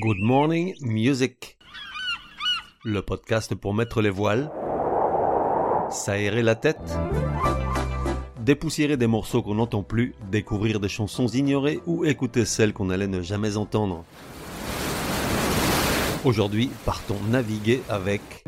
Good 0.00 0.20
Morning 0.20 0.76
Music. 0.80 1.58
Le 2.84 3.02
podcast 3.02 3.56
pour 3.56 3.74
mettre 3.74 4.00
les 4.00 4.10
voiles, 4.10 4.48
s'aérer 5.90 6.42
la 6.42 6.54
tête, 6.54 6.78
dépoussiérer 8.38 8.96
des 8.96 9.08
morceaux 9.08 9.42
qu'on 9.42 9.56
n'entend 9.56 9.82
plus, 9.82 10.14
découvrir 10.30 10.78
des 10.78 10.88
chansons 10.88 11.26
ignorées 11.26 11.80
ou 11.86 12.04
écouter 12.04 12.44
celles 12.44 12.72
qu'on 12.72 12.90
allait 12.90 13.08
ne 13.08 13.22
jamais 13.22 13.56
entendre. 13.56 14.04
Aujourd'hui, 16.24 16.70
partons 16.84 17.18
naviguer 17.28 17.82
avec 17.88 18.44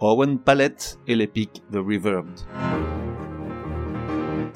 Owen 0.00 0.40
Palette 0.40 0.98
et 1.06 1.14
l'épique 1.14 1.62
The 1.70 1.76
Reverbed. 1.76 2.97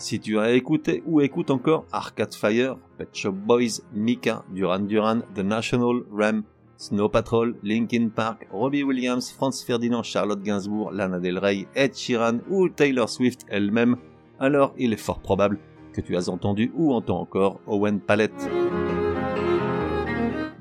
Si 0.03 0.19
tu 0.19 0.37
as 0.41 0.51
écouté 0.51 1.01
ou 1.07 1.21
écoutes 1.21 1.53
encore 1.53 1.87
Arcade 1.93 2.35
Fire, 2.35 2.77
Pet 2.99 3.09
Shop 3.13 3.31
Boys, 3.31 3.83
Mika, 3.95 4.43
Duran 4.53 4.81
Duran, 4.81 5.21
The 5.33 5.45
National, 5.45 6.03
Rem, 6.13 6.43
Snow 6.77 7.09
Patrol, 7.09 7.55
Linkin 7.63 8.09
Park, 8.09 8.49
Robbie 8.51 8.83
Williams, 8.83 9.31
Franz 9.31 9.63
Ferdinand, 9.65 10.03
Charlotte 10.03 10.43
Gainsbourg, 10.43 10.91
Lana 10.91 11.21
Del 11.21 11.39
Rey, 11.39 11.69
Ed 11.77 11.95
Sheeran 11.95 12.39
ou 12.51 12.69
Taylor 12.69 13.09
Swift 13.09 13.47
elle-même, 13.49 13.97
alors 14.41 14.75
il 14.77 14.93
est 14.93 14.97
fort 14.97 15.21
probable 15.21 15.61
que 15.93 16.01
tu 16.01 16.17
as 16.17 16.29
entendu 16.29 16.73
ou 16.75 16.93
entends 16.93 17.21
encore 17.21 17.61
Owen 17.69 18.01
Palette. 18.01 18.51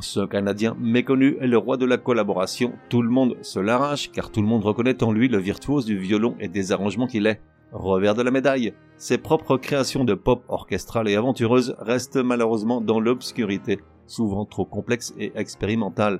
Ce 0.02 0.20
Canadien 0.20 0.78
méconnu 0.80 1.38
est 1.42 1.48
le 1.48 1.58
roi 1.58 1.78
de 1.78 1.86
la 1.86 1.98
collaboration. 1.98 2.74
Tout 2.90 3.02
le 3.02 3.10
monde 3.10 3.38
se 3.42 3.60
l'arrache 3.60 4.12
car 4.12 4.32
tout 4.32 4.42
le 4.42 4.48
monde 4.48 4.64
reconnaît 4.64 5.04
en 5.04 5.12
lui 5.12 5.30
le 5.30 5.40
virtuose 5.40 5.86
du 5.86 5.98
violon 5.98 6.36
et 6.40 6.48
des 6.48 6.72
arrangements 6.72 7.08
qu'il 7.08 7.26
est. 7.26 7.42
Revers 7.72 8.16
de 8.16 8.22
la 8.22 8.32
médaille, 8.32 8.74
ses 8.98 9.18
propres 9.18 9.58
créations 9.58 10.04
de 10.04 10.14
pop 10.14 10.44
orchestrales 10.50 11.08
et 11.08 11.16
aventureuses 11.16 11.76
restent 11.80 12.18
malheureusement 12.18 12.82
dans 12.82 13.00
l'obscurité, 13.00 13.80
souvent 14.08 14.46
trop 14.46 14.66
complexes 14.66 15.14
et 15.18 15.32
expérimentales. 15.36 16.20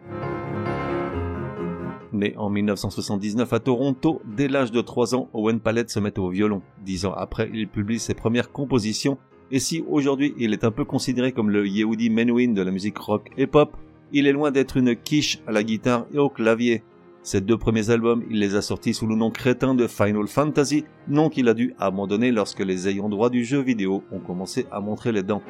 Né 2.14 2.34
en 2.38 2.50
1979 2.50 3.52
à 3.52 3.60
Toronto, 3.60 4.22
dès 4.26 4.48
l'âge 4.48 4.72
de 4.72 4.82
3 4.82 5.14
ans, 5.14 5.30
Owen 5.34 5.60
Palette 5.60 5.90
se 5.90 6.00
met 6.00 6.18
au 6.20 6.30
violon. 6.30 6.62
Dix 6.86 7.06
ans 7.06 7.14
après, 7.14 7.50
il 7.54 7.68
publie 7.68 8.00
ses 8.00 8.14
premières 8.14 8.52
compositions, 8.52 9.18
et 9.52 9.60
si 9.60 9.84
aujourd'hui 9.90 10.34
il 10.38 10.54
est 10.54 10.64
un 10.64 10.72
peu 10.72 10.86
considéré 10.86 11.34
comme 11.34 11.50
le 11.50 11.68
Yehudi 11.68 12.10
Menuhin 12.10 12.54
de 12.54 12.62
la 12.62 12.72
musique 12.72 12.98
rock 12.98 13.30
et 13.38 13.48
pop, 13.48 13.76
il 14.14 14.26
est 14.26 14.34
loin 14.34 14.52
d'être 14.52 14.78
une 14.78 14.96
quiche 14.96 15.40
à 15.48 15.52
la 15.52 15.64
guitare 15.64 16.06
et 16.14 16.18
au 16.18 16.30
clavier. 16.30 16.84
Ses 17.24 17.40
deux 17.40 17.58
premiers 17.58 17.92
albums, 17.92 18.24
il 18.32 18.40
les 18.40 18.56
a 18.56 18.64
sortis 18.64 18.96
sous 18.96 19.06
le 19.06 19.16
nom 19.16 19.30
crétin 19.30 19.76
de 19.76 19.86
Final 19.86 20.28
Fantasy, 20.28 20.86
nom 21.08 21.30
qu'il 21.30 21.50
a 21.50 21.54
dû 21.54 21.76
abandonner 21.78 22.32
lorsque 22.32 22.62
les 22.62 22.88
ayants 22.88 23.10
droit 23.10 23.30
du 23.30 23.46
jeu 23.46 23.62
vidéo 23.62 24.04
ont 24.12 24.20
commencé 24.20 24.66
à 24.72 24.80
montrer 24.80 25.12
les 25.12 25.22
dents. 25.22 25.44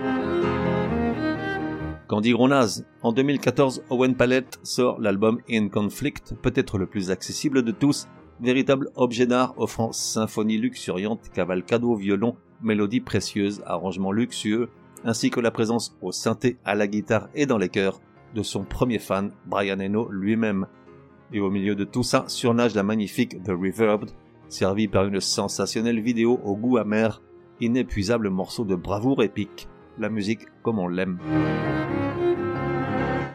Candy 2.10 2.34
Gronaz. 2.34 2.84
En 3.04 3.14
2014, 3.14 3.84
Owen 3.90 4.16
Palette 4.16 4.60
sort 4.64 5.00
l'album 5.00 5.40
In 5.50 5.70
Conflict, 5.70 6.36
peut-être 6.42 6.78
le 6.78 6.88
plus 6.88 7.10
accessible 7.10 7.64
de 7.64 7.72
tous, 7.72 8.10
véritable 8.42 8.90
objet 8.96 9.26
d'art 9.26 9.54
offrant 9.56 9.94
symphonie 9.94 10.58
luxuriante, 10.58 11.30
cavalcade 11.34 11.86
au 11.86 11.96
violon, 11.96 12.36
mélodie 12.62 13.00
précieuse, 13.00 13.64
arrangement 13.66 14.12
luxueux, 14.12 14.68
ainsi 15.06 15.30
que 15.30 15.40
la 15.40 15.52
présence 15.52 15.96
au 16.02 16.12
synthé, 16.12 16.58
à 16.66 16.76
la 16.76 16.88
guitare 16.88 17.30
et 17.34 17.46
dans 17.46 17.58
les 17.58 17.70
chœurs 17.70 18.02
de 18.36 18.44
son 18.44 18.66
premier 18.66 19.00
fan, 19.00 19.32
Brian 19.46 19.80
Eno 19.80 20.10
lui-même. 20.10 20.68
Et 21.34 21.40
au 21.40 21.50
milieu 21.50 21.76
de 21.76 21.86
tout 21.86 22.04
ça 22.04 22.26
surnage 22.28 22.76
la 22.76 22.84
magnifique 22.84 23.42
The 23.44 23.52
Reverbed, 23.52 24.12
servi 24.50 24.88
par 24.88 25.06
une 25.06 25.22
sensationnelle 25.22 26.02
vidéo 26.02 26.40
au 26.44 26.56
goût 26.56 26.78
amer, 26.78 27.22
inépuisable 27.62 28.30
morceau 28.30 28.66
de 28.66 28.76
bravoure 28.76 29.24
épique, 29.24 29.68
la 29.98 30.10
musique 30.10 30.46
comme 30.62 30.80
on 30.80 30.88
l'aime. 30.88 31.20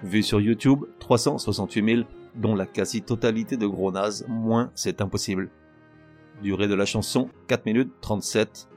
Vu 0.02 0.22
sur 0.22 0.40
YouTube, 0.40 0.84
368 1.00 1.94
000, 1.96 2.06
dont 2.34 2.54
la 2.54 2.66
quasi-totalité 2.66 3.56
de 3.56 3.66
gros 3.66 3.90
nazes, 3.90 4.26
moins 4.28 4.70
c'est 4.74 5.00
impossible. 5.00 5.50
Durée 6.42 6.68
de 6.68 6.74
la 6.74 6.84
chanson, 6.84 7.30
4 7.48 7.64
minutes 7.64 7.92
37. 8.02 8.68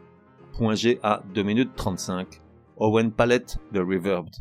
Point 0.53 0.75
G 0.75 0.99
à 1.03 1.21
2 1.33 1.43
minutes 1.43 1.71
35. 1.75 2.41
Owen 2.77 3.11
Palette 3.11 3.57
The 3.73 3.79
Reverbed. 3.79 4.33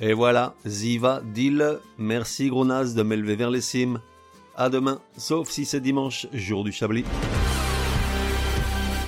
Et 0.00 0.12
voilà, 0.12 0.54
Ziva 0.64 1.20
Dil, 1.24 1.80
merci 1.98 2.48
gros 2.48 2.64
de 2.64 3.02
m'élever 3.02 3.34
vers 3.34 3.50
les 3.50 3.60
cimes. 3.60 3.98
À 4.56 4.70
demain, 4.70 5.00
sauf 5.16 5.50
si 5.50 5.64
c'est 5.64 5.80
dimanche, 5.80 6.28
jour 6.32 6.62
du 6.62 6.70
Chablis. 6.70 7.04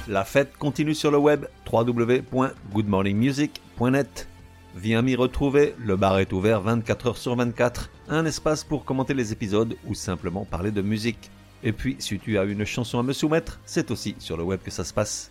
La 0.08 0.25
fête 0.25 0.56
continue 0.56 0.96
sur 0.96 1.12
le 1.12 1.19
web 1.19 1.46
www.goodmorningmusic.net. 1.70 4.26
Viens 4.75 5.02
m'y 5.02 5.14
retrouver, 5.14 5.76
le 5.78 5.94
bar 5.94 6.19
est 6.19 6.32
ouvert 6.32 6.60
24 6.60 7.06
heures 7.06 7.19
sur 7.19 7.36
24, 7.36 7.88
un 8.08 8.26
espace 8.26 8.64
pour 8.64 8.84
commenter 8.84 9.14
les 9.14 9.32
épisodes 9.32 9.76
ou 9.86 9.94
simplement 9.94 10.44
parler 10.44 10.72
de 10.72 10.82
musique. 10.82 11.31
Et 11.62 11.72
puis, 11.72 11.94
si 12.00 12.19
tu 12.19 12.36
as 12.36 12.43
une 12.44 12.64
chanson 12.64 12.98
à 12.98 13.04
me 13.04 13.12
soumettre, 13.12 13.60
c'est 13.64 13.93
aussi 13.93 14.16
sur 14.19 14.36
le 14.36 14.43
web 14.43 14.58
que 14.64 14.72
ça 14.72 14.82
se 14.82 14.93
passe. 14.93 15.31